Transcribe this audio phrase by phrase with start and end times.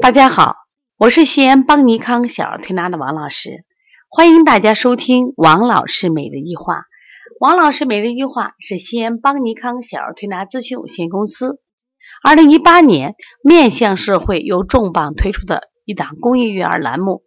[0.00, 0.54] 大家好，
[0.96, 3.64] 我是西安邦尼康小儿推拿的王老师，
[4.08, 6.84] 欢迎大家收听王老师每日一话。
[7.40, 11.60] 王老师每日一话是西安邦尼康小儿推拿咨询有限公司
[12.22, 17.24] 二零一八年面向社会又重磅推出的一档公益育儿栏目。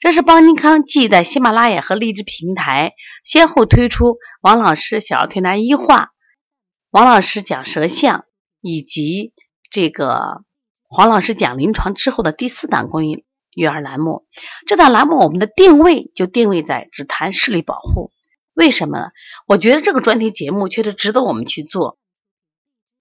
[0.00, 6.08] 这是邦尼康继在喜马拉雅和荔枝平台先后推出王老师小儿推拿一话、
[6.90, 8.24] 王老师讲舌象
[8.60, 9.32] 以及
[9.70, 10.42] 这个。
[10.90, 13.24] 黄老师讲临床之后的第四档公益
[13.54, 14.26] 育儿栏目，
[14.66, 18.10] 这档栏目我们的定位就定位在只谈视力保护。
[18.54, 19.10] 为什么？
[19.46, 21.98] 我觉得这个专题节目确实值得我们去做，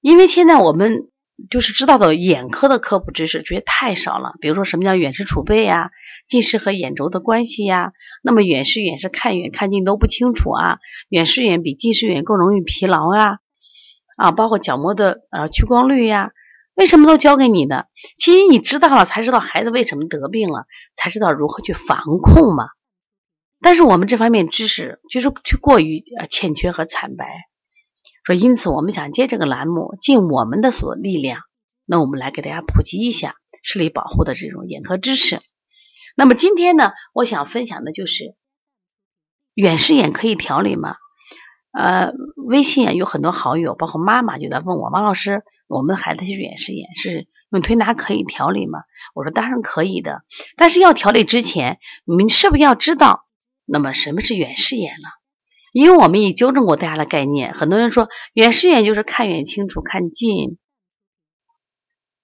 [0.00, 1.08] 因为现在我们
[1.50, 4.32] 就是知道的眼科的科普知识，觉得太少了。
[4.40, 5.90] 比如说什么叫远视储备呀，
[6.26, 7.92] 近视和眼轴的关系呀，
[8.24, 13.38] 那么远视远视看远看近都不清楚啊，远视远比近视远更容易疲劳啊，
[14.16, 16.32] 啊，包括角膜的呃屈光率呀。
[16.78, 17.88] 为什么都教给你的？
[18.18, 22.68] 其实你知道了，才知道孩子为什么得病了，才知道如何去防控嘛。
[23.60, 27.26] 但是我们这方面知识就是去过于呃欠缺和惨白，
[28.22, 31.40] 说因此我们想借这个栏目尽我们的所力量，
[31.84, 33.34] 那我们来给大家普及一下
[33.64, 35.40] 视力保护的这种眼科知识。
[36.14, 38.36] 那么今天呢，我想分享的就是
[39.52, 40.94] 远视眼可以调理吗？
[41.70, 48.80] 呃，微信啊有很多好友，包括妈妈就在问我，王老师，我们的孩子是远视眼，是用推拿可以调理吗？
[49.14, 50.22] 我说当然可以的，
[50.56, 53.26] 但是要调理之前，你们是不是要知道，
[53.66, 55.08] 那么什么是远视眼呢？
[55.72, 60.56] 因为我们也纠正过大家的概念，很多人说远视眼就是看远清楚，看近，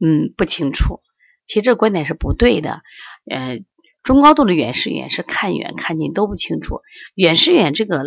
[0.00, 1.00] 嗯，不清楚。
[1.46, 2.82] 其实这观点是不对的，
[3.30, 3.60] 呃，
[4.02, 6.80] 中高度的远视眼是看远看近都不清楚，
[7.14, 8.02] 远视眼这个。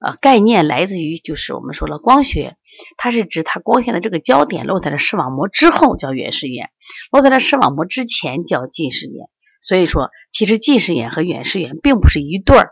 [0.00, 2.56] 呃，概念来自于就是我们说了光学，
[2.96, 6.70] 它是指它光线的这个焦点落在了视网膜之后叫远视眼，
[7.10, 9.28] 落在了视网膜之前叫近视眼。
[9.60, 12.70] 所以说，其实近视眼和远视眼并不是一对儿，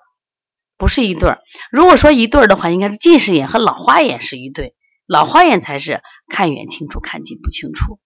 [0.78, 1.40] 不是一对儿。
[1.72, 4.76] 如果说一对儿的话，应该是近视眼和老花眼是一对，
[5.06, 7.98] 老花眼才是看远清楚，看近不清楚。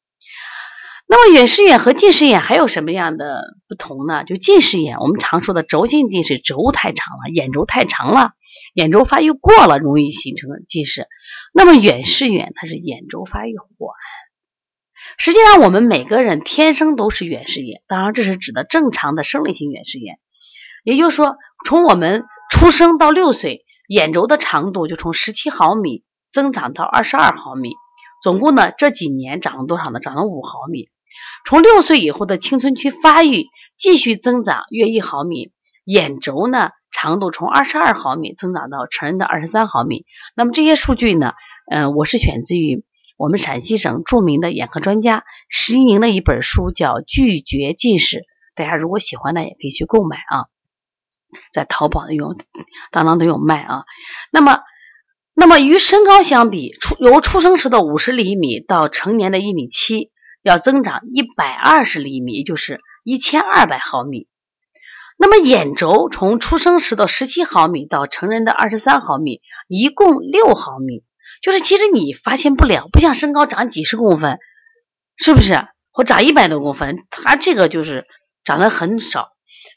[1.12, 4.22] 那么远视眼和近视眼还有什么样的不同呢？
[4.22, 8.34] 就近视眼，我们常说的轴性近视，轴太长了，眼轴太长了，
[8.74, 11.08] 眼轴发育过了，容易形成近视。
[11.52, 13.68] 那么远视眼，它是眼轴发育缓。
[15.18, 20.20] 实际上，我们每个人天生都是远视眼，当然这是指的正常的生理性远视眼。
[20.84, 22.22] 也就是说，从我们
[22.52, 27.72] 出生到六岁，眼轴的长度就从十七毫米增长到二十二毫米，
[28.22, 29.98] 总共呢这几年长了多少呢？
[29.98, 30.88] 长了五毫米。
[31.46, 35.52] 从六岁以后的青春期发育继续增长约一毫米，
[35.84, 40.04] 眼轴呢长度从二十二毫米增长到成人的二十三毫米。
[40.34, 41.32] 那么这些数据呢，
[41.70, 42.84] 嗯，我是选自于
[43.16, 48.16] 我们陕西省著名的眼科专家石一宁的一本书，叫《拒绝近视》。
[48.54, 50.46] 大家如果喜欢呢，也可以去购买啊，
[51.52, 52.34] 在淘宝的有，
[52.90, 53.84] 当当都有卖啊。
[54.30, 54.60] 那么，
[55.34, 60.10] 那么与身高相比，出由出生时的五十厘米到成年的一米七。
[60.42, 64.26] 要增长一百二十厘米，也就是一千二百毫米。
[65.18, 71.04] 那么眼轴从出生时的十七毫米到成人的二十三毫米，一共六毫米。
[71.42, 74.38] 就是其实你发现不了，不像身高长几十公分，
[75.16, 75.68] 是不是？
[75.90, 78.06] 或长一百多公分，它这个就是
[78.44, 79.28] 长得很少，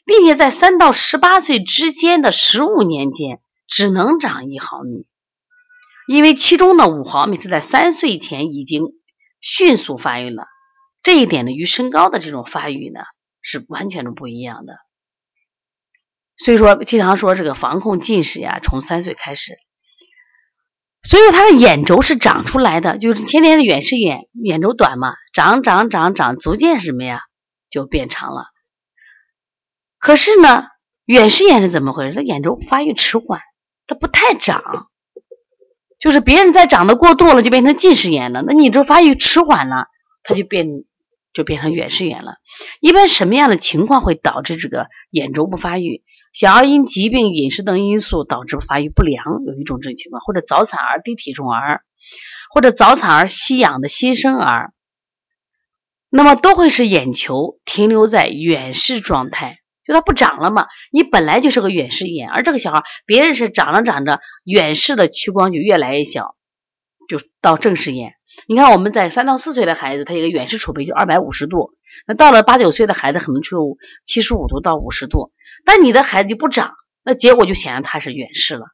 [0.06, 5.06] 并且在三到十八岁之间的十五年间，只能长一毫米，
[6.06, 8.84] 因为其中的五毫米是在三岁前已经
[9.40, 10.46] 迅速发育了。
[11.04, 13.00] 这一点呢，与身高的这种发育呢
[13.42, 14.78] 是完全的不一样的。
[16.38, 19.58] 所以说，经常说这个防控近视呀，从三岁开始。
[21.02, 27.20] 所以说，他的眼轴是长出来的，就是天天的远视眼，眼轴短嘛，长长长长，逐渐什么呀，
[27.68, 28.46] 就变长了。
[29.98, 30.64] 可是呢，
[31.04, 32.14] 远视眼是怎么回事？
[32.14, 33.42] 他眼轴发育迟缓，
[33.86, 34.88] 它不太长，
[35.98, 38.42] 就是别人在长得过度了，就变成近视眼了。
[38.42, 39.88] 那你这发育迟缓了，
[40.22, 40.66] 它就变。
[41.34, 42.36] 就变成远视眼了。
[42.80, 46.02] 一般什么样的情况会导致这个眼轴不发育？
[46.32, 51.82] 小儿因疾病、饮食等因素导致发育不良，有一种这种情况，或者早产儿、低体重儿，
[52.52, 54.72] 或者早产儿、吸氧的新生儿，
[56.10, 60.66] 那么都会使眼球停留在远视状态，就它不长了嘛。
[60.90, 66.34] 你本来就是个远视眼，而这个小孩别人是长着长着，远视的屈光就越来越小，
[67.08, 68.14] 就到正视眼。
[68.46, 71.72] 你看，我们在三到四岁的孩子，他一个远视储备就二百五十度，
[72.06, 75.32] 那到了八九岁的孩子，可能只有七十五度到五十度。
[75.64, 78.66] 但你的孩子就不长，那结果就显然他是远视了。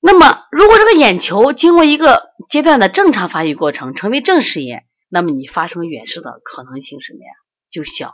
[0.00, 7.30] 那么，如果这个眼球经过一个阶段的正常发育过程，成为正视眼，那么你发生远视的可能性什么呀？
[7.70, 8.12] 就小。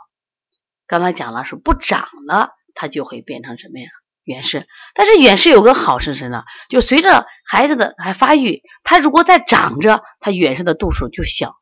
[0.87, 3.87] 刚才讲了，是不长了，它就会变成什么呀？
[4.23, 4.67] 远视。
[4.93, 6.43] 但是远视有个好是什么呢？
[6.69, 11.55] 就随着孩子的还发育，他如果再长着，他远视的度数就小。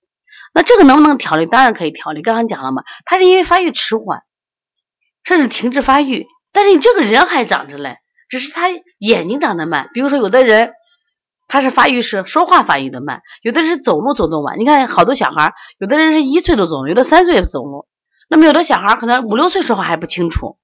[0.53, 1.45] 那这个能不能调理？
[1.45, 2.21] 当然可以调理。
[2.21, 4.23] 刚刚讲了嘛，他是因为发育迟缓，
[5.23, 7.97] 甚至停止发育，但是你这个人还长着嘞，
[8.29, 8.67] 只是他
[8.97, 9.91] 眼睛长得慢。
[9.93, 10.73] 比如说有的人
[11.47, 14.57] 他是发育是说话发育的慢，有的人是走路走得晚。
[14.57, 17.87] 你看好多小孩，有的人是一岁都走路，有的三岁也走路。
[18.27, 20.57] 那么有的小孩可能五六岁说话还不清楚，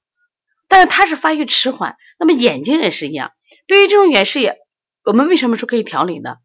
[0.68, 1.98] 但是他是发育迟缓。
[2.18, 3.32] 那么眼睛也是一样，
[3.68, 4.58] 对于这种远视眼，
[5.04, 6.38] 我们为什么说可以调理呢？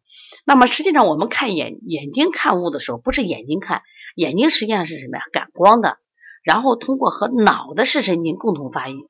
[0.45, 3.81] 那么实际上我们看眼眼睛看物的时候，不是眼睛看，
[4.15, 5.23] 眼睛实际上是什么呀？
[5.31, 5.97] 感光的，
[6.43, 9.07] 然后通过和脑的视神经共同发育。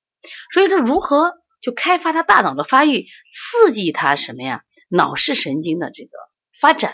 [0.53, 4.63] 所以说如何就开发他大脑的发育，刺激他什么呀？
[4.87, 6.09] 脑视神经的这个
[6.59, 6.93] 发展，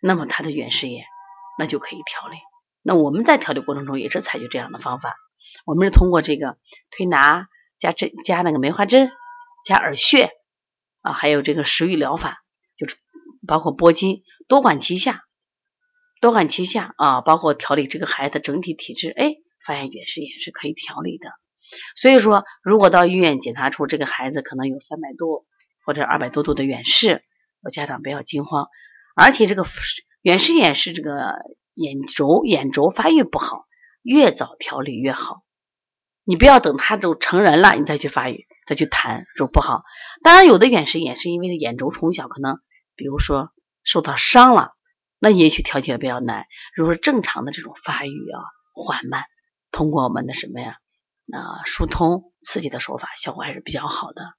[0.00, 1.04] 那么他的远视眼
[1.58, 2.36] 那就可以调理。
[2.82, 5.16] 那我们在调理过程中也是采取这样的方法，
[5.64, 6.58] 我们是通过这个
[6.90, 7.48] 推拿
[7.78, 9.10] 加针加那个梅花针
[9.64, 10.30] 加耳穴
[11.00, 12.44] 啊，还有这个食欲疗法，
[12.76, 12.96] 就是
[13.46, 15.24] 包括拨筋，多管齐下，
[16.20, 19.34] 多管齐下啊，包括调理这个孩子整体体质，哎，
[19.64, 21.30] 发现远视眼是可以调理的。
[21.94, 25.44] 所以说，如果到医院检查出这个孩子可能有三百多
[25.84, 27.24] 或者二百多度的远视，
[27.72, 28.68] 家长不要惊慌，
[29.14, 29.64] 而且这个
[30.22, 31.34] 远视眼是这个。
[31.78, 33.66] 眼轴眼轴发育不好，
[34.06, 35.42] 越早调理越好。
[36.22, 39.82] 你不要等他都成人了，你再去发育，再去谈说不好。
[40.22, 42.60] 当然，有的远视眼是因为眼轴从小可能，
[42.94, 43.50] 比如说
[43.82, 44.72] 受到伤了，
[45.18, 46.46] 那也许调节比较难。
[46.74, 48.42] 如果正常的这种发育啊
[48.74, 49.24] 缓慢，
[49.72, 50.76] 通过我们的什么呀
[51.32, 54.34] 啊疏通刺激的手法，效果还是比较好的。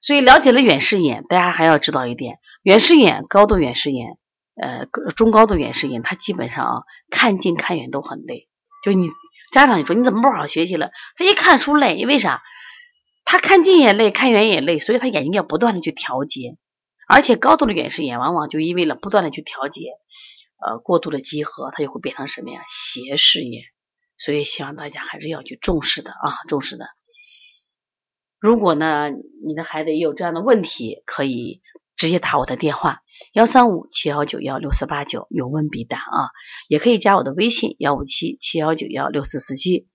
[0.00, 4.16] 所以了解了远视眼，大家还要知道一点，远视眼高度远视眼。
[4.60, 4.84] 呃，
[5.16, 8.49] 中高度远视眼，它基本上啊，看近看远都很累。
[8.82, 9.10] 就你
[9.52, 10.90] 家长，你说你怎么不好好学习了？
[11.16, 12.42] 他一看书累，因为啥？
[13.24, 16.56] 他看近也累，看远也累，所以他眼睛要不断的去调节。
[17.06, 19.82] 而且高度的远视眼，往往就意味了不断的去调节，
[20.64, 22.62] 呃，过度的集合，它就会变成什么呀？
[22.68, 23.64] 斜视眼。
[24.16, 26.86] 所以希望大家还是要去重视的啊，重视的。
[28.38, 29.10] 如果呢，
[29.44, 31.62] 你的孩子也有这样的问题，可以。
[32.00, 33.02] 直接打我的电话
[33.34, 36.30] 幺三五七幺九幺六四八九，有问必答啊，
[36.66, 39.86] 也可以加我的微信幺五七七幺九幺六四四七。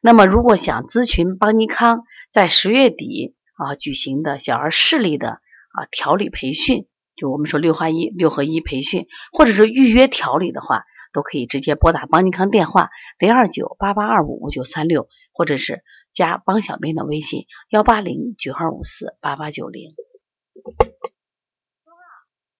[0.00, 19.94] 那么，如果想咨询邦尼康在十月底啊举行的小儿视力的啊调理培训，就我们说六合一六合一培训，或者说预约调理的话，都可以直接拨打邦尼康电话零二九八八二五五九三六，或者是加邦小编的微信幺八零九二五四八八九零。